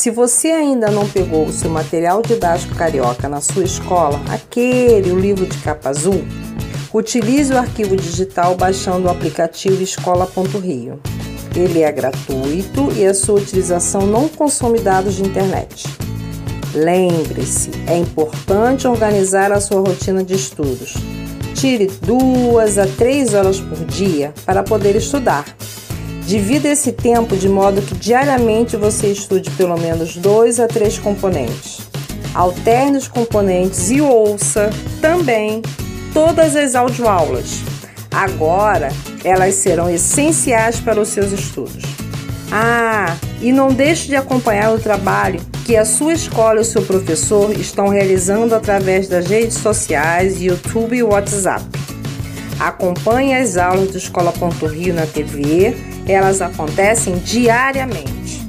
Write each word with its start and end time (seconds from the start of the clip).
Se 0.00 0.10
você 0.10 0.48
ainda 0.48 0.90
não 0.90 1.06
pegou 1.06 1.44
o 1.44 1.52
seu 1.52 1.68
material 1.68 2.22
didático 2.22 2.74
carioca 2.74 3.28
na 3.28 3.42
sua 3.42 3.64
escola, 3.64 4.18
aquele, 4.30 5.12
o 5.12 5.20
livro 5.20 5.44
de 5.44 5.58
capa 5.58 5.90
azul, 5.90 6.24
utilize 6.90 7.52
o 7.52 7.58
arquivo 7.58 7.94
digital 7.94 8.56
baixando 8.56 9.08
o 9.08 9.10
aplicativo 9.10 9.82
escola.rio. 9.82 10.98
Ele 11.54 11.82
é 11.82 11.92
gratuito 11.92 12.90
e 12.96 13.04
a 13.04 13.12
sua 13.12 13.34
utilização 13.34 14.06
não 14.06 14.26
consome 14.26 14.80
dados 14.80 15.16
de 15.16 15.22
internet. 15.22 15.84
Lembre-se, 16.72 17.70
é 17.86 17.98
importante 17.98 18.88
organizar 18.88 19.52
a 19.52 19.60
sua 19.60 19.80
rotina 19.80 20.24
de 20.24 20.32
estudos. 20.32 20.94
Tire 21.54 21.88
duas 22.00 22.78
a 22.78 22.86
três 22.86 23.34
horas 23.34 23.60
por 23.60 23.84
dia 23.84 24.32
para 24.46 24.62
poder 24.62 24.96
estudar. 24.96 25.44
Divida 26.30 26.68
esse 26.68 26.92
tempo 26.92 27.36
de 27.36 27.48
modo 27.48 27.82
que 27.82 27.92
diariamente 27.92 28.76
você 28.76 29.08
estude 29.08 29.50
pelo 29.50 29.76
menos 29.76 30.14
dois 30.14 30.60
a 30.60 30.68
três 30.68 30.96
componentes. 30.96 31.80
Alterne 32.32 32.98
os 32.98 33.08
componentes 33.08 33.90
e 33.90 34.00
ouça 34.00 34.70
também 35.00 35.60
todas 36.14 36.54
as 36.54 36.76
audioaulas. 36.76 37.62
Agora 38.12 38.90
elas 39.24 39.56
serão 39.56 39.90
essenciais 39.90 40.78
para 40.78 41.00
os 41.00 41.08
seus 41.08 41.32
estudos. 41.32 41.82
Ah, 42.52 43.16
e 43.42 43.50
não 43.50 43.74
deixe 43.74 44.06
de 44.06 44.14
acompanhar 44.14 44.72
o 44.72 44.78
trabalho 44.78 45.40
que 45.66 45.76
a 45.76 45.84
sua 45.84 46.12
escola 46.12 46.58
e 46.58 46.62
o 46.62 46.64
seu 46.64 46.82
professor 46.82 47.50
estão 47.58 47.88
realizando 47.88 48.54
através 48.54 49.08
das 49.08 49.26
redes 49.26 49.56
sociais, 49.56 50.40
YouTube 50.40 50.96
e 50.96 51.02
WhatsApp. 51.02 51.64
Acompanhe 52.60 53.34
as 53.34 53.56
aulas 53.56 53.90
do 53.90 53.98
Escola.rio 53.98 54.94
na 54.94 55.06
TV, 55.06 55.89
elas 56.10 56.40
acontecem 56.40 57.16
diariamente. 57.18 58.40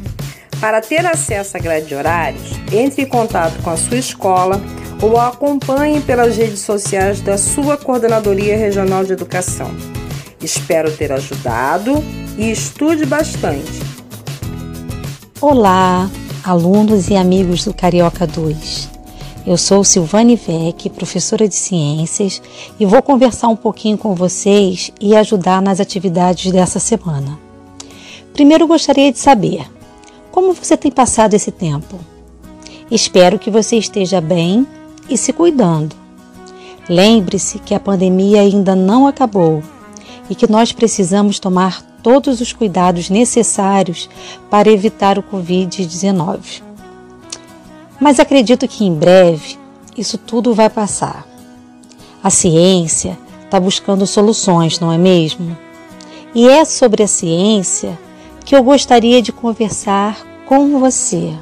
Para 0.60 0.82
ter 0.82 1.06
acesso 1.06 1.58
à 1.58 1.60
grade 1.60 1.88
de 1.88 1.96
horários, 1.96 2.52
entre 2.72 3.04
em 3.04 3.06
contato 3.06 3.62
com 3.64 3.70
a 3.70 3.78
sua 3.78 3.98
escola 3.98 4.62
ou 5.02 5.20
acompanhe 5.20 6.00
pelas 6.02 6.38
redes 6.38 6.60
sociais 6.60 7.22
da 7.22 7.38
sua 7.38 7.78
Coordenadoria 7.78 8.56
Regional 8.56 9.04
de 9.04 9.14
Educação. 9.14 9.72
Espero 10.42 10.92
ter 10.96 11.12
ajudado 11.12 12.04
e 12.38 12.52
estude 12.52 13.06
bastante. 13.06 13.82
Olá, 15.40 16.10
alunos 16.44 17.10
e 17.10 17.16
amigos 17.16 17.66
do 17.66 17.74
Carioca 17.74 18.28
2. 18.28 18.90
Eu 19.46 19.58
sou 19.58 19.84
Silvane 19.84 20.36
Vec, 20.36 20.88
professora 20.92 21.48
de 21.48 21.56
ciências, 21.56 22.40
e 22.80 22.86
vou 22.86 23.02
conversar 23.02 23.48
um 23.48 23.56
pouquinho 23.56 23.98
com 23.98 24.14
vocês 24.14 24.92
e 25.02 25.16
ajudar 25.16 25.64
nas 25.64 25.80
atividades 25.80 26.52
dessa 26.52 26.80
semana. 26.80 27.51
Primeiro 28.42 28.66
gostaria 28.66 29.12
de 29.12 29.20
saber 29.20 29.72
como 30.32 30.52
você 30.52 30.76
tem 30.76 30.92
passado 30.92 31.36
esse 31.36 31.52
tempo. 31.52 32.00
Espero 32.90 33.38
que 33.38 33.52
você 33.52 33.76
esteja 33.76 34.20
bem 34.20 34.66
e 35.08 35.16
se 35.16 35.32
cuidando. 35.32 35.96
Lembre-se 36.90 37.60
que 37.60 37.76
a 37.76 37.80
pandemia 37.80 38.42
ainda 38.42 38.76
não 38.76 39.06
acabou 39.06 39.62
e 40.28 40.34
que 40.34 40.52
nós 40.52 40.72
precisamos 40.72 41.38
tomar 41.38 41.84
todos 42.02 42.42
os 42.42 42.52
cuidados 42.52 43.12
necessários 43.12 44.10
para 44.50 44.72
evitar 44.72 45.20
o 45.20 45.24
Covid-19. 45.24 46.64
Mas 48.00 48.20
acredito 48.20 48.68
que 48.68 48.84
em 48.84 48.96
breve 48.96 49.56
isso 49.96 50.18
tudo 50.18 50.52
vai 50.56 50.68
passar. 50.68 51.28
A 52.24 52.32
ciência 52.32 53.20
está 53.46 53.60
buscando 53.60 54.08
soluções, 54.08 54.80
não 54.80 54.92
é 54.92 54.98
mesmo? 54.98 55.56
E 56.34 56.50
é 56.50 56.66
sobre 56.66 57.04
a 57.04 57.08
ciência 57.08 58.00
que 58.52 58.56
eu 58.58 58.64
gostaria 58.64 59.22
de 59.22 59.32
conversar 59.32 60.28
com 60.46 60.78
você. 60.78 61.34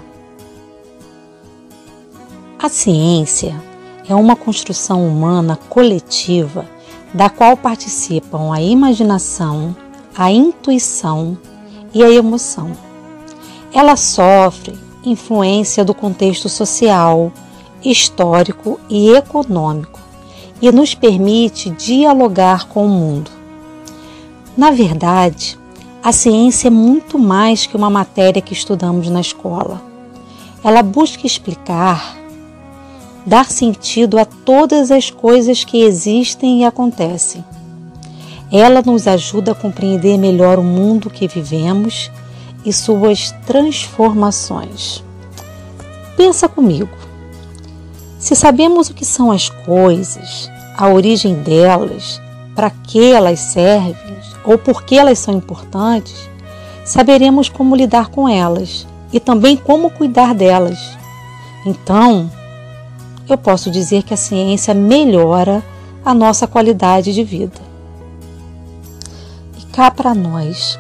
A 2.60 2.70
ciência 2.70 3.60
é 4.08 4.14
uma 4.14 4.36
construção 4.36 5.08
humana 5.08 5.56
coletiva 5.56 6.70
da 7.12 7.28
qual 7.28 7.58
participam 7.58 8.54
a 8.54 8.62
imaginação, 8.62 9.76
a 10.16 10.32
intuição 10.32 11.36
e 11.96 12.04
a 12.04 12.12
emoção. 12.12 12.78
Ela 13.74 13.96
sofre 13.96 14.78
influência 15.04 15.84
do 15.84 15.96
contexto 15.96 16.48
social, 16.48 17.32
histórico 17.84 18.80
e 18.88 19.10
econômico 19.10 20.00
e 20.62 20.72
nos 20.72 20.94
permite 20.94 21.72
dialogar 21.72 22.68
com 22.68 22.86
o 22.86 22.90
mundo. 22.90 23.32
Na 24.56 24.70
verdade, 24.70 25.59
a 26.04 26.12
ciência 26.12 26.68
é 26.68 26.72
muito 26.72 27.18
mais 27.20 27.66
que 27.66 27.76
uma 27.76 27.90
matéria 27.90 28.42
que 28.42 28.54
estudamos 28.54 29.10
na 29.10 29.22
escola. 29.22 29.82
Ela 30.64 30.82
busca 30.82 31.26
explicar, 31.26 32.18
dar 33.26 33.46
sentido 33.46 34.18
a 34.18 34.26
todas 34.26 34.92
as 34.92 35.10
coisas 35.10 35.64
que 35.64 35.82
existem 35.82 36.62
e 36.62 36.66
acontecem 36.66 37.44
ela 38.52 38.82
nos 38.82 39.08
ajuda 39.08 39.52
a 39.52 39.56
compreender 39.56 40.18
melhor 40.18 40.58
o 40.58 40.64
mundo 40.64 41.10
que 41.10 41.28
vivemos 41.28 42.12
e 42.66 42.74
suas 42.74 43.32
transformações. 43.46 45.04
Pensa 46.18 46.50
comigo. 46.50 46.90
Se 48.18 48.36
sabemos 48.36 48.90
o 48.90 48.94
que 48.94 49.06
são 49.06 49.32
as 49.32 49.50
coisas, 49.50 50.50
a 50.76 50.90
origem 50.90 51.36
delas, 51.36 52.20
para 52.56 52.70
que 52.70 53.12
elas 53.12 53.40
servem 53.40 54.18
ou 54.44 54.58
por 54.58 54.84
que 54.84 54.98
elas 54.98 55.20
são 55.20 55.36
importantes, 55.36 56.30
saberemos 56.86 57.50
como 57.50 57.76
lidar 57.76 58.08
com 58.08 58.28
elas 58.28 58.88
e 59.14 59.20
também 59.20 59.56
como 59.56 59.90
cuidar 59.90 60.34
delas. 60.34 60.98
Então, 61.66 62.32
eu 63.28 63.38
posso 63.38 63.70
dizer 63.70 64.04
que 64.04 64.14
a 64.14 64.18
ciência 64.18 64.74
melhora 64.74 65.64
a 66.04 66.14
nossa 66.14 66.48
qualidade 66.48 67.14
de 67.14 67.24
vida 67.24 67.70
cá 69.80 69.90
para 69.90 70.14
nós. 70.14 70.78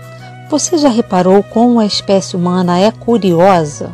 Você 0.50 0.78
já 0.78 0.90
reparou 0.90 1.42
como 1.42 1.80
a 1.80 1.86
espécie 1.86 2.36
humana 2.36 2.78
é 2.78 2.92
curiosa? 2.92 3.92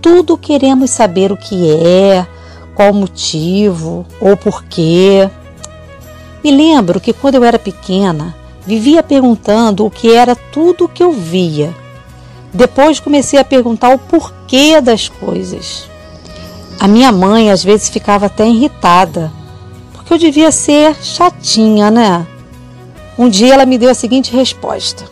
Tudo 0.00 0.38
queremos 0.38 0.90
saber 0.90 1.30
o 1.30 1.36
que 1.36 1.70
é, 1.70 2.26
qual 2.74 2.94
motivo 2.94 4.06
ou 4.18 4.34
porquê. 4.34 5.28
Me 6.42 6.50
lembro 6.50 7.00
que 7.00 7.12
quando 7.12 7.36
eu 7.36 7.44
era 7.44 7.58
pequena, 7.58 8.34
vivia 8.66 9.02
perguntando 9.02 9.86
o 9.86 9.90
que 9.90 10.12
era 10.12 10.34
tudo 10.34 10.84
o 10.84 10.88
que 10.88 11.02
eu 11.02 11.12
via. 11.12 11.74
Depois 12.52 13.00
comecei 13.00 13.38
a 13.38 13.44
perguntar 13.44 13.94
o 13.94 13.98
porquê 13.98 14.80
das 14.80 15.08
coisas. 15.08 15.88
A 16.80 16.88
minha 16.88 17.12
mãe 17.12 17.50
às 17.50 17.62
vezes 17.62 17.88
ficava 17.88 18.26
até 18.26 18.46
irritada, 18.46 19.32
porque 19.92 20.12
eu 20.14 20.18
devia 20.18 20.50
ser 20.50 20.96
chatinha, 20.96 21.90
né? 21.90 22.26
Um 23.16 23.28
dia 23.28 23.54
ela 23.54 23.66
me 23.66 23.78
deu 23.78 23.88
a 23.90 23.94
seguinte 23.94 24.34
resposta: 24.34 25.04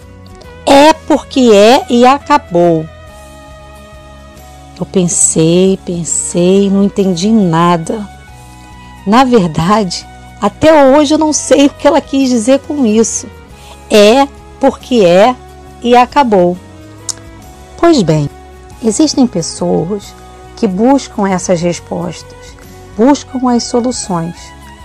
É 0.67 0.93
porque 0.93 1.51
é 1.53 1.87
e 1.89 2.05
acabou. 2.05 2.85
Eu 4.79 4.87
pensei, 4.87 5.79
pensei, 5.85 6.71
não 6.71 6.85
entendi 6.85 7.31
nada. 7.31 8.09
Na 9.07 9.25
verdade, 9.25 10.07
até 10.41 10.87
hoje 10.87 11.15
eu 11.15 11.19
não 11.19 11.33
sei 11.33 11.67
o 11.67 11.71
que 11.71 11.87
ela 11.87 12.01
quis 12.01 12.29
dizer 12.29 12.61
com 12.61 12.87
isso. 12.87 13.29
É 13.91 14.27
porque 14.59 15.05
é 15.05 15.35
e 15.83 15.97
acabou. 15.97 16.57
Pois 17.79 18.03
bem, 18.03 18.29
existem 18.83 19.27
pessoas 19.27 20.15
que 20.57 20.67
buscam 20.67 21.29
essas 21.29 21.61
respostas, 21.61 22.57
buscam 22.97 23.51
as 23.51 23.65
soluções. 23.65 24.37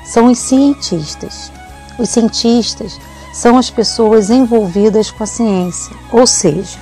São 0.05 0.27
os 0.31 0.39
cientistas. 0.39 1.51
Os 1.97 2.09
cientistas 2.09 2.99
são 3.33 3.57
as 3.57 3.69
pessoas 3.69 4.29
envolvidas 4.29 5.11
com 5.11 5.23
a 5.23 5.27
ciência, 5.27 5.95
ou 6.11 6.25
seja, 6.25 6.79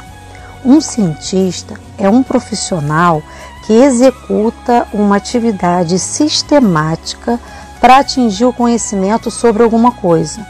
um 0.63 0.79
cientista 0.79 1.73
é 1.97 2.09
um 2.09 2.23
profissional 2.23 3.21
que 3.65 3.73
executa 3.73 4.87
uma 4.93 5.17
atividade 5.17 5.97
sistemática 5.97 7.39
para 7.83 7.97
atingir 7.97 8.45
o 8.45 8.53
conhecimento 8.53 9.29
sobre 9.29 9.61
alguma 9.61 9.91
coisa. 9.91 10.47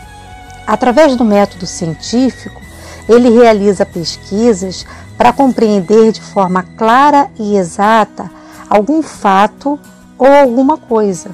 Através 0.67 1.15
do 1.15 1.25
método 1.25 1.65
científico, 1.65 2.61
ele 3.09 3.27
realiza 3.31 3.87
pesquisas 3.87 4.85
para 5.17 5.33
compreender 5.33 6.11
de 6.11 6.21
forma 6.21 6.61
clara 6.61 7.31
e 7.39 7.57
exata 7.57 8.29
algum 8.69 9.01
fato 9.01 9.79
ou 10.15 10.27
alguma 10.27 10.77
coisa. 10.77 11.31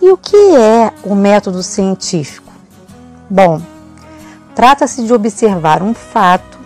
E 0.00 0.10
o 0.10 0.16
que 0.16 0.56
é 0.56 0.90
o 1.04 1.14
método 1.14 1.62
científico? 1.62 2.50
Bom, 3.28 3.60
trata-se 4.54 5.04
de 5.04 5.12
observar 5.12 5.82
um 5.82 5.92
fato, 5.92 6.58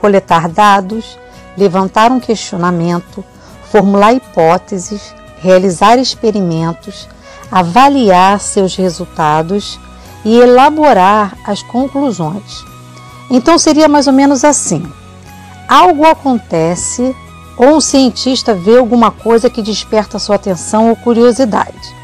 coletar 0.00 0.48
dados, 0.48 1.18
levantar 1.54 2.10
um 2.10 2.18
questionamento, 2.18 3.22
formular 3.70 4.14
hipóteses, 4.14 5.14
realizar 5.42 5.98
experimentos, 5.98 7.06
avaliar 7.50 8.40
seus 8.40 8.76
resultados 8.76 9.78
e 10.24 10.36
elaborar 10.36 11.36
as 11.44 11.62
conclusões. 11.62 12.64
Então 13.30 13.58
seria 13.58 13.88
mais 13.88 14.06
ou 14.06 14.12
menos 14.12 14.44
assim: 14.44 14.86
algo 15.68 16.04
acontece 16.06 17.14
ou 17.56 17.76
um 17.76 17.80
cientista 17.80 18.54
vê 18.54 18.76
alguma 18.76 19.10
coisa 19.10 19.48
que 19.48 19.62
desperta 19.62 20.18
sua 20.18 20.36
atenção 20.36 20.90
ou 20.90 20.96
curiosidade. 20.96 21.94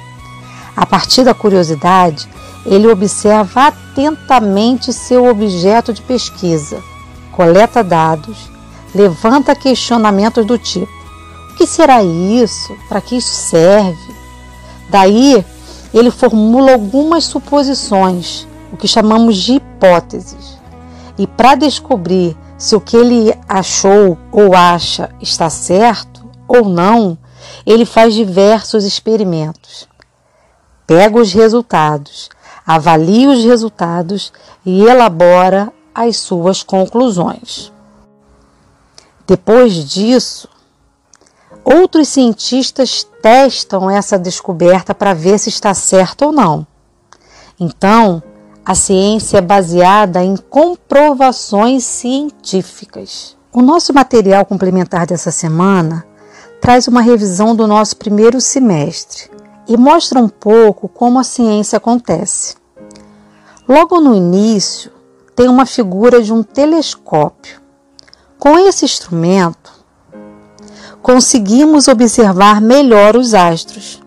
A 0.75 0.87
partir 0.87 1.25
da 1.25 1.35
curiosidade, 1.35 2.27
ele 2.65 2.89
observa 2.89 3.67
atentamente 3.67 4.93
seu 4.93 5.27
objeto 5.27 5.93
de 5.93 6.01
pesquisa, 6.03 6.83
coleta 7.33 7.83
dados, 7.83 8.51
levanta 8.95 9.55
questionamentos 9.55 10.47
do 10.47 10.57
tipo: 10.57 10.91
o 11.51 11.55
que 11.57 11.67
será 11.67 12.03
isso? 12.03 12.75
Para 12.89 13.01
que 13.01 13.17
isso 13.17 13.35
serve? 13.35 14.12
Daí, 14.93 15.43
ele 15.95 16.11
formula 16.11 16.75
algumas 16.75 17.25
suposições, 17.25 18.47
o 18.71 18.77
que 18.77 18.87
chamamos 18.87 19.39
de 19.39 19.55
hipóteses. 19.55 20.59
E 21.17 21.27
para 21.27 21.55
descobrir 21.55 22.37
se 22.59 22.77
o 22.77 22.81
que 22.81 22.95
ele 22.95 23.35
achou 23.49 24.19
ou 24.31 24.55
acha 24.55 25.09
está 25.19 25.49
certo 25.49 26.31
ou 26.47 26.67
não, 26.67 27.17
ele 27.65 27.87
faz 27.87 28.13
diversos 28.13 28.85
experimentos. 28.85 29.89
Pega 30.87 31.19
os 31.19 31.33
resultados, 31.33 32.29
avalia 32.67 33.31
os 33.31 33.43
resultados 33.43 34.31
e 34.63 34.83
elabora 34.83 35.73
as 35.95 36.19
suas 36.19 36.63
conclusões. 36.63 37.73
Depois 39.27 39.73
disso, 39.73 40.51
outros 41.65 42.09
cientistas 42.09 43.07
testam 43.23 43.91
essa 43.91 44.19
descoberta 44.19 44.95
para 44.95 45.15
ver 45.15 45.39
se 45.39 45.49
está 45.49 45.75
certo 45.75 46.27
ou 46.27 46.33
não. 46.33 46.67
Então, 47.59 48.23
a 48.65 48.75
ciência 48.75 49.39
é 49.39 49.41
baseada 49.41 50.23
em 50.25 50.37
comprovações 50.37 51.85
científicas. 51.85 53.37
O 53.53 53.61
nosso 53.61 53.93
material 53.93 54.47
complementar 54.47 55.07
dessa 55.07 55.31
semana 55.31 56.07
traz 56.61 56.87
uma 56.89 57.01
revisão 57.01 57.55
do 57.55 57.67
nosso 57.67 57.97
primeiro 57.97 58.41
semestre 58.41 59.31
e 59.67 59.77
mostra 59.77 60.19
um 60.19 60.29
pouco 60.29 60.89
como 60.89 61.19
a 61.19 61.25
ciência 61.25 61.77
acontece. 61.77 62.57
Logo 63.69 64.01
no 64.01 64.15
início, 64.15 64.91
tem 65.35 65.49
uma 65.49 65.67
figura 65.67 66.23
de 66.23 66.33
um 66.33 66.43
telescópio. 66.43 67.61
Com 68.39 68.59
esse 68.59 68.85
instrumento, 68.85 69.62
conseguimos 71.03 71.89
observar 71.89 72.61
melhor 72.61 73.17
os 73.17 73.35
astros. 73.35 74.01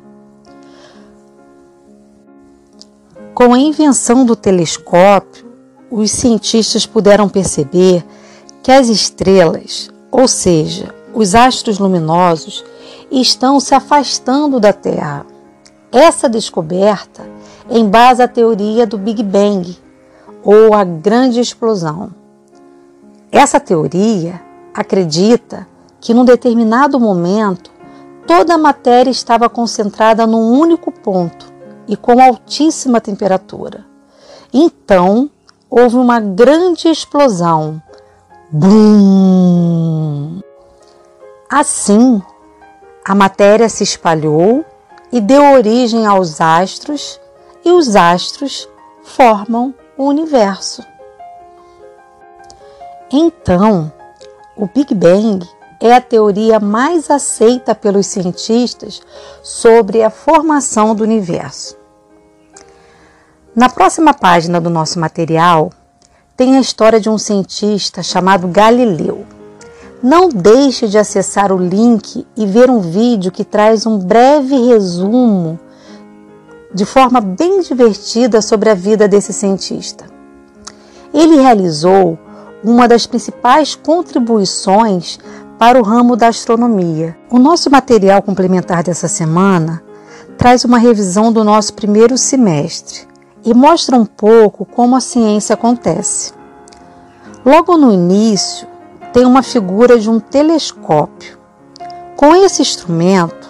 Com 3.33 3.53
a 3.53 3.59
invenção 3.59 4.25
do 4.25 4.35
telescópio, 4.35 5.45
os 5.91 6.09
cientistas 6.09 6.85
puderam 6.85 7.27
perceber 7.27 8.03
que 8.63 8.71
as 8.71 8.87
estrelas, 8.87 9.91
ou 10.09 10.27
seja, 10.27 10.95
os 11.13 11.35
astros 11.35 11.77
luminosos, 11.79 12.63
estão 13.11 13.59
se 13.59 13.75
afastando 13.75 14.59
da 14.59 14.71
Terra. 14.71 15.25
Essa 15.91 16.29
descoberta 16.29 17.29
embasa 17.69 18.23
a 18.23 18.27
teoria 18.27 18.87
do 18.87 18.97
Big 18.97 19.21
Bang, 19.21 19.77
ou 20.43 20.73
a 20.73 20.83
grande 20.83 21.39
explosão. 21.39 22.11
Essa 23.31 23.59
teoria 23.59 24.41
acredita 24.73 25.67
que 26.05 26.13
num 26.13 26.23
determinado 26.23 26.99
momento 26.99 27.71
toda 28.27 28.53
a 28.53 28.59
matéria 28.59 29.09
estava 29.09 29.49
concentrada 29.49 30.27
num 30.27 30.51
único 30.51 30.91
ponto 30.91 31.51
e 31.87 31.97
com 31.97 32.21
altíssima 32.21 33.01
temperatura. 33.01 33.83
Então, 34.53 35.31
houve 35.67 35.95
uma 35.95 36.19
grande 36.19 36.87
explosão. 36.89 37.81
Bum! 38.51 40.41
Assim, 41.49 42.21
a 43.03 43.15
matéria 43.15 43.67
se 43.67 43.83
espalhou 43.83 44.63
e 45.11 45.19
deu 45.19 45.41
origem 45.53 46.05
aos 46.05 46.39
astros, 46.39 47.19
e 47.63 47.71
os 47.71 47.95
astros 47.95 48.69
formam 49.01 49.73
o 49.97 50.03
universo. 50.03 50.83
Então, 53.11 53.91
o 54.55 54.67
Big 54.67 54.93
Bang 54.93 55.54
é 55.81 55.93
a 55.93 56.01
teoria 56.01 56.59
mais 56.59 57.09
aceita 57.09 57.75
pelos 57.75 58.07
cientistas 58.07 59.01
sobre 59.43 60.03
a 60.03 60.09
formação 60.09 60.95
do 60.95 61.03
universo. 61.03 61.77
Na 63.55 63.69
próxima 63.69 64.13
página 64.13 64.59
do 64.59 64.69
nosso 64.69 64.99
material, 64.99 65.71
tem 66.35 66.57
a 66.57 66.59
história 66.59 66.99
de 66.99 67.09
um 67.09 67.17
cientista 67.17 68.03
chamado 68.03 68.47
Galileu. 68.47 69.25
Não 70.03 70.27
deixe 70.27 70.87
de 70.87 70.97
acessar 70.97 71.51
o 71.51 71.57
link 71.57 72.27
e 72.35 72.45
ver 72.45 72.69
um 72.69 72.81
vídeo 72.81 73.31
que 73.31 73.45
traz 73.45 73.85
um 73.85 73.97
breve 73.97 74.55
resumo 74.67 75.57
de 76.73 76.83
forma 76.83 77.21
bem 77.21 77.61
divertida 77.61 78.41
sobre 78.41 78.69
a 78.69 78.75
vida 78.75 79.07
desse 79.07 79.31
cientista. 79.31 80.05
Ele 81.13 81.37
realizou 81.37 82.19
uma 82.61 82.87
das 82.87 83.07
principais 83.07 83.75
contribuições 83.75 85.17
para 85.57 85.79
o 85.79 85.83
ramo 85.83 86.15
da 86.15 86.27
astronomia. 86.27 87.17
O 87.29 87.39
nosso 87.39 87.69
material 87.69 88.21
complementar 88.21 88.83
dessa 88.83 89.07
semana 89.07 89.81
traz 90.37 90.65
uma 90.65 90.77
revisão 90.77 91.31
do 91.31 91.43
nosso 91.43 91.73
primeiro 91.73 92.17
semestre 92.17 93.07
e 93.43 93.53
mostra 93.53 93.97
um 93.97 94.05
pouco 94.05 94.65
como 94.65 94.95
a 94.95 94.99
ciência 94.99 95.53
acontece. 95.53 96.33
Logo 97.45 97.77
no 97.77 97.91
início, 97.91 98.67
tem 99.13 99.25
uma 99.25 99.43
figura 99.43 99.97
de 99.97 100.09
um 100.09 100.19
telescópio. 100.19 101.37
Com 102.15 102.35
esse 102.35 102.61
instrumento, 102.61 103.47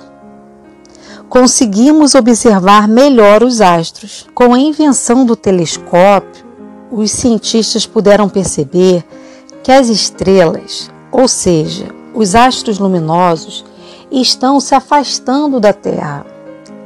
conseguimos 1.29 2.13
observar 2.13 2.87
melhor 2.87 3.41
os 3.41 3.61
astros. 3.61 4.27
Com 4.35 4.53
a 4.53 4.59
invenção 4.59 5.25
do 5.25 5.35
telescópio, 5.35 6.45
os 6.91 7.09
cientistas 7.09 7.85
puderam 7.85 8.29
perceber 8.29 9.03
que 9.63 9.71
as 9.71 9.87
estrelas, 9.89 10.91
ou 11.17 11.29
seja, 11.29 11.85
os 12.13 12.35
astros 12.35 12.77
luminosos, 12.77 13.63
estão 14.11 14.59
se 14.59 14.75
afastando 14.75 15.61
da 15.61 15.71
Terra. 15.71 16.25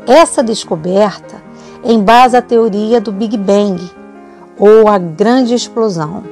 Essa 0.05 0.43
descoberta 0.43 1.41
embasa 1.83 2.37
a 2.37 2.41
teoria 2.41 3.01
do 3.01 3.11
Big 3.11 3.35
Bang, 3.35 3.81
ou 4.55 4.87
a 4.87 4.99
grande 4.99 5.55
explosão. 5.55 6.23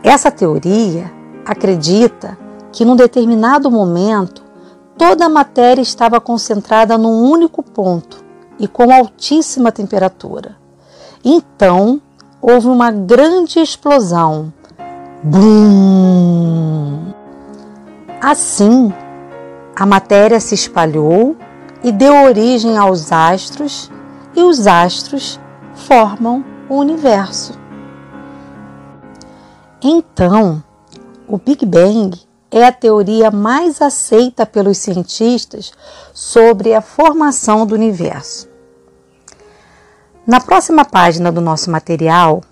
Essa 0.00 0.30
teoria 0.30 1.10
acredita 1.44 2.38
que 2.70 2.84
num 2.84 2.94
determinado 2.94 3.68
momento 3.68 4.44
toda 4.96 5.26
a 5.26 5.28
matéria 5.28 5.82
estava 5.82 6.20
concentrada 6.20 6.96
num 6.96 7.28
único 7.28 7.64
ponto 7.64 8.24
e 8.60 8.68
com 8.68 8.92
altíssima 8.92 9.72
temperatura. 9.72 10.56
Então 11.24 12.00
houve 12.40 12.68
uma 12.68 12.92
grande 12.92 13.58
explosão 13.58 14.52
Bum! 15.22 17.12
Assim, 18.20 18.92
a 19.74 19.86
matéria 19.86 20.38
se 20.40 20.54
espalhou 20.54 21.36
e 21.82 21.90
deu 21.90 22.24
origem 22.24 22.76
aos 22.76 23.12
astros, 23.12 23.90
e 24.34 24.42
os 24.42 24.66
astros 24.66 25.40
formam 25.74 26.44
o 26.68 26.76
universo. 26.76 27.58
Então, 29.82 30.62
o 31.28 31.38
Big 31.38 31.64
Bang 31.64 32.18
é 32.50 32.64
a 32.64 32.72
teoria 32.72 33.30
mais 33.30 33.80
aceita 33.80 34.44
pelos 34.44 34.78
cientistas 34.78 35.72
sobre 36.12 36.74
a 36.74 36.80
formação 36.80 37.66
do 37.66 37.74
universo. 37.74 38.48
Na 40.26 40.40
próxima 40.40 40.84
página 40.84 41.30
do 41.30 41.40
nosso 41.40 41.70
material, 41.70 42.42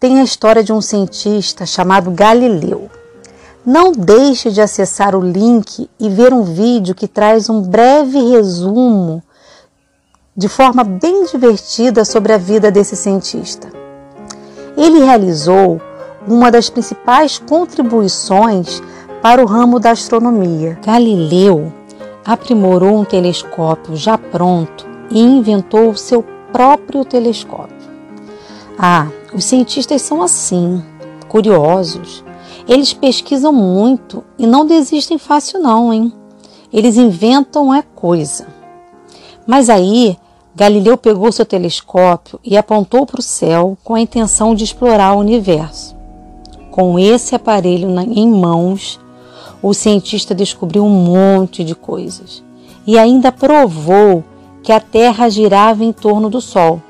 tem 0.00 0.20
a 0.20 0.24
história 0.24 0.62
de 0.62 0.72
um 0.72 0.80
cientista 0.80 1.66
chamado 1.66 2.10
Galileu. 2.10 2.88
Não 3.66 3.92
deixe 3.92 4.50
de 4.50 4.60
acessar 4.60 5.14
o 5.14 5.20
link 5.20 5.90
e 5.98 6.08
ver 6.08 6.32
um 6.32 6.44
vídeo 6.44 6.94
que 6.94 7.08
traz 7.08 7.50
um 7.50 7.60
breve 7.60 8.18
resumo 8.30 9.22
de 10.36 10.48
forma 10.48 10.84
bem 10.84 11.24
divertida 11.26 12.04
sobre 12.04 12.32
a 12.32 12.38
vida 12.38 12.70
desse 12.70 12.94
cientista. 12.94 13.68
Ele 14.76 15.00
realizou 15.00 15.80
uma 16.26 16.50
das 16.50 16.70
principais 16.70 17.38
contribuições 17.38 18.80
para 19.20 19.42
o 19.42 19.46
ramo 19.46 19.80
da 19.80 19.90
astronomia. 19.90 20.78
Galileu 20.86 21.72
aprimorou 22.24 23.00
um 23.00 23.04
telescópio 23.04 23.96
já 23.96 24.16
pronto 24.16 24.86
e 25.10 25.20
inventou 25.20 25.90
o 25.90 25.96
seu 25.96 26.24
próprio 26.52 27.04
telescópio. 27.04 27.76
Ah, 28.78 29.08
os 29.32 29.44
cientistas 29.44 30.02
são 30.02 30.22
assim, 30.22 30.82
curiosos. 31.28 32.24
Eles 32.66 32.92
pesquisam 32.92 33.52
muito 33.52 34.24
e 34.38 34.46
não 34.46 34.66
desistem 34.66 35.18
fácil 35.18 35.60
não, 35.60 35.92
hein? 35.92 36.12
Eles 36.72 36.96
inventam 36.96 37.72
é 37.72 37.82
coisa. 37.82 38.46
Mas 39.46 39.70
aí 39.70 40.18
Galileu 40.54 40.98
pegou 40.98 41.30
seu 41.30 41.46
telescópio 41.46 42.40
e 42.44 42.56
apontou 42.56 43.06
para 43.06 43.20
o 43.20 43.22
céu 43.22 43.78
com 43.84 43.94
a 43.94 44.00
intenção 44.00 44.54
de 44.54 44.64
explorar 44.64 45.14
o 45.14 45.20
universo. 45.20 45.96
Com 46.70 46.98
esse 46.98 47.34
aparelho 47.34 47.88
em 48.00 48.28
mãos, 48.28 49.00
o 49.62 49.72
cientista 49.72 50.34
descobriu 50.34 50.84
um 50.84 50.90
monte 50.90 51.64
de 51.64 51.74
coisas 51.74 52.42
e 52.86 52.98
ainda 52.98 53.32
provou 53.32 54.24
que 54.62 54.72
a 54.72 54.80
Terra 54.80 55.28
girava 55.28 55.84
em 55.84 55.92
torno 55.92 56.28
do 56.28 56.40
Sol. 56.40 56.82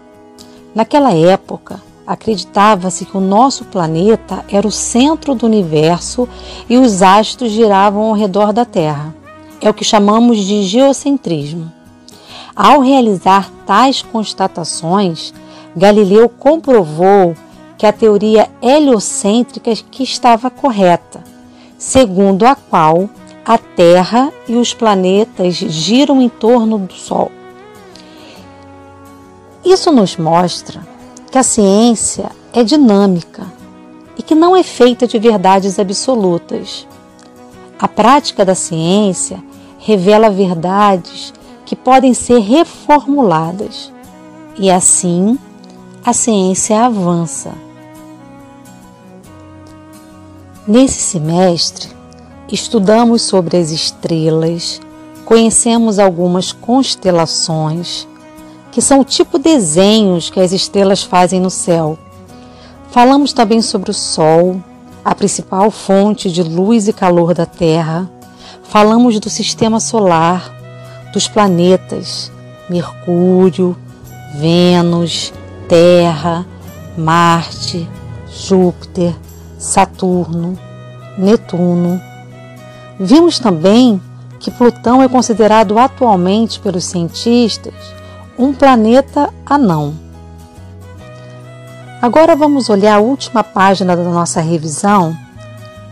Naquela 0.74 1.12
época, 1.12 1.80
acreditava-se 2.08 3.04
que 3.04 3.18
o 3.18 3.20
nosso 3.20 3.66
planeta 3.66 4.42
era 4.50 4.66
o 4.66 4.72
centro 4.72 5.34
do 5.34 5.44
universo 5.44 6.26
e 6.66 6.78
os 6.78 7.02
astros 7.02 7.52
giravam 7.52 8.04
ao 8.04 8.14
redor 8.14 8.50
da 8.50 8.64
Terra. 8.64 9.14
É 9.60 9.68
o 9.68 9.74
que 9.74 9.84
chamamos 9.84 10.38
de 10.38 10.62
geocentrismo. 10.62 11.70
Ao 12.56 12.80
realizar 12.80 13.50
tais 13.66 14.00
constatações, 14.00 15.34
Galileu 15.76 16.30
comprovou 16.30 17.36
que 17.76 17.84
a 17.84 17.92
teoria 17.92 18.48
heliocêntrica 18.62 19.70
que 19.90 20.02
estava 20.02 20.48
correta, 20.48 21.22
segundo 21.76 22.46
a 22.46 22.54
qual 22.54 23.10
a 23.44 23.58
Terra 23.58 24.32
e 24.48 24.54
os 24.54 24.72
planetas 24.72 25.56
giram 25.56 26.22
em 26.22 26.28
torno 26.30 26.78
do 26.78 26.94
Sol. 26.94 27.30
Isso 29.62 29.92
nos 29.92 30.16
mostra 30.16 30.97
que 31.30 31.38
a 31.38 31.42
ciência 31.42 32.30
é 32.52 32.62
dinâmica 32.62 33.46
e 34.16 34.22
que 34.22 34.34
não 34.34 34.56
é 34.56 34.62
feita 34.62 35.06
de 35.06 35.18
verdades 35.18 35.78
absolutas. 35.78 36.86
A 37.78 37.86
prática 37.86 38.44
da 38.44 38.54
ciência 38.54 39.42
revela 39.78 40.30
verdades 40.30 41.32
que 41.64 41.76
podem 41.76 42.14
ser 42.14 42.38
reformuladas 42.40 43.92
e 44.58 44.70
assim 44.70 45.38
a 46.04 46.12
ciência 46.12 46.80
avança. 46.80 47.52
Nesse 50.66 51.00
semestre, 51.00 51.88
estudamos 52.50 53.22
sobre 53.22 53.56
as 53.56 53.70
estrelas, 53.70 54.80
conhecemos 55.24 55.98
algumas 55.98 56.52
constelações, 56.52 58.08
que 58.78 58.82
são 58.82 59.00
o 59.00 59.04
tipo 59.04 59.38
de 59.38 59.56
desenhos 59.56 60.30
que 60.30 60.38
as 60.38 60.52
estrelas 60.52 61.02
fazem 61.02 61.40
no 61.40 61.50
céu. 61.50 61.98
Falamos 62.92 63.32
também 63.32 63.60
sobre 63.60 63.90
o 63.90 63.94
Sol, 63.94 64.62
a 65.04 65.16
principal 65.16 65.68
fonte 65.68 66.30
de 66.30 66.44
luz 66.44 66.86
e 66.86 66.92
calor 66.92 67.34
da 67.34 67.44
Terra. 67.44 68.08
Falamos 68.62 69.18
do 69.18 69.28
sistema 69.28 69.80
solar, 69.80 70.54
dos 71.12 71.26
planetas 71.26 72.30
Mercúrio, 72.70 73.76
Vênus, 74.36 75.32
Terra, 75.68 76.46
Marte, 76.96 77.84
Júpiter, 78.28 79.12
Saturno, 79.58 80.56
Netuno. 81.18 82.00
Vimos 83.00 83.40
também 83.40 84.00
que 84.38 84.52
Plutão 84.52 85.02
é 85.02 85.08
considerado 85.08 85.76
atualmente 85.80 86.60
pelos 86.60 86.84
cientistas 86.84 87.97
um 88.38 88.52
planeta 88.52 89.34
anão. 89.44 89.94
Agora 92.00 92.36
vamos 92.36 92.70
olhar 92.70 92.94
a 92.94 93.00
última 93.00 93.42
página 93.42 93.96
da 93.96 94.04
nossa 94.04 94.40
revisão, 94.40 95.16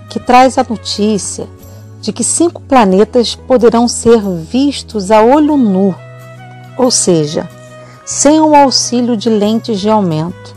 que 0.08 0.20
traz 0.20 0.56
a 0.56 0.64
notícia 0.68 1.48
de 2.00 2.12
que 2.12 2.22
cinco 2.22 2.62
planetas 2.62 3.34
poderão 3.34 3.88
ser 3.88 4.20
vistos 4.20 5.10
a 5.10 5.20
olho 5.22 5.56
nu, 5.56 5.92
ou 6.78 6.88
seja, 6.88 7.48
sem 8.04 8.40
o 8.40 8.54
auxílio 8.54 9.16
de 9.16 9.28
lentes 9.28 9.80
de 9.80 9.90
aumento. 9.90 10.54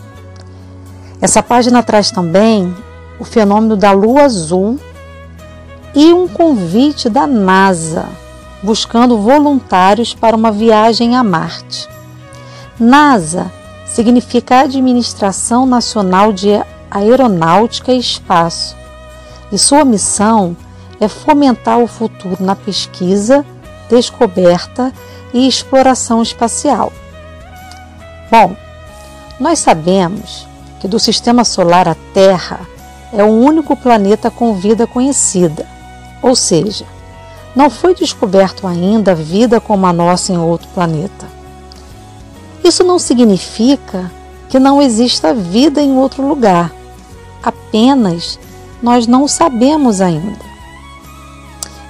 Essa 1.20 1.42
página 1.42 1.82
traz 1.82 2.12
também 2.12 2.72
o 3.20 3.26
fenômeno 3.26 3.76
da 3.76 3.92
lua 3.92 4.26
azul 4.26 4.80
e 5.96 6.14
um 6.14 6.28
convite 6.28 7.10
da 7.10 7.26
NASA 7.26 8.06
buscando 8.62 9.18
voluntários 9.18 10.14
para 10.14 10.36
uma 10.36 10.52
viagem 10.52 11.16
a 11.16 11.24
Marte. 11.24 11.88
NASA 12.80 13.52
significa 13.86 14.62
Administração 14.62 15.66
Nacional 15.66 16.32
de 16.32 16.50
Aeronáutica 16.92 17.92
e 17.92 18.00
Espaço, 18.00 18.76
e 19.52 19.58
sua 19.58 19.84
missão 19.84 20.56
é 21.00 21.08
fomentar 21.08 21.80
o 21.80 21.88
futuro 21.88 22.38
na 22.40 22.56
pesquisa, 22.56 23.46
descoberta 23.90 24.94
e 25.34 25.48
exploração 25.48 26.22
espacial. 26.22 26.92
Bom, 28.30 28.56
nós 29.40 29.60
sabemos 29.60 30.48
que 30.80 30.88
do 30.88 31.00
sistema 31.00 31.44
solar 31.44 31.88
a 31.88 31.96
Terra 32.14 32.60
é 33.12 33.24
o 33.24 33.28
único 33.28 33.76
planeta 33.76 34.30
com 34.30 34.54
vida 34.54 34.86
conhecida, 34.86 35.66
ou 36.22 36.36
seja, 36.36 36.86
não 37.56 37.70
foi 37.70 37.96
descoberto 37.96 38.68
ainda 38.68 39.16
vida 39.16 39.60
como 39.60 39.86
a 39.86 39.94
nossa 39.94 40.32
em 40.32 40.38
outro 40.38 40.68
planeta. 40.70 41.28
Isso 42.64 42.84
não 42.84 43.00
significa 43.00 44.12
que 44.50 44.60
não 44.60 44.82
exista 44.82 45.34
vida 45.34 45.82
em 45.82 45.96
outro 45.98 46.28
lugar, 46.28 46.72
apenas 47.42 48.40
nós 48.82 49.08
não 49.08 49.28
sabemos 49.28 50.02
ainda. 50.02 50.50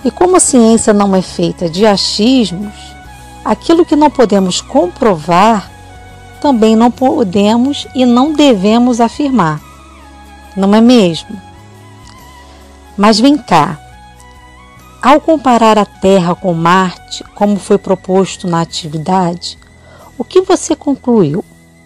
E 0.03 0.11
como 0.11 0.37
a 0.37 0.39
ciência 0.39 0.93
não 0.93 1.15
é 1.15 1.21
feita 1.21 1.69
de 1.69 1.85
achismos, 1.85 2.73
aquilo 3.43 3.85
que 3.85 3.95
não 3.95 4.09
podemos 4.09 4.61
comprovar 4.61 5.69
também 6.39 6.75
não 6.75 6.89
podemos 6.89 7.85
e 7.93 8.05
não 8.05 8.31
devemos 8.31 9.01
afirmar. 9.01 9.59
Não 10.55 10.73
é 10.73 10.81
mesmo? 10.81 11.39
Mas 12.97 13.19
vem 13.19 13.37
cá, 13.37 13.77
ao 15.01 15.21
comparar 15.21 15.77
a 15.77 15.85
Terra 15.85 16.35
com 16.35 16.53
Marte, 16.53 17.23
como 17.35 17.57
foi 17.57 17.77
proposto 17.77 18.47
na 18.47 18.61
atividade, 18.61 19.57
o 20.17 20.23
que 20.23 20.41
você 20.41 20.75
concluiu? 20.75 21.43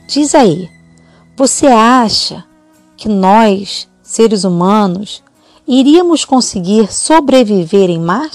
Diz 0.07 0.33
aí, 0.33 0.69
você 1.35 1.67
acha 1.67 2.43
que 2.97 3.07
nós, 3.07 3.87
seres 4.01 4.43
humanos, 4.43 5.23
iríamos 5.67 6.25
conseguir 6.25 6.91
sobreviver 6.91 7.89
em 7.89 7.99
Marte? 7.99 8.31